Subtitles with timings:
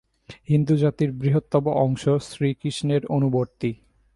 [0.49, 3.71] হিন্দুজাতির বৃহত্তম অংশ শ্রীকৃষ্ণের অনুবর্তী।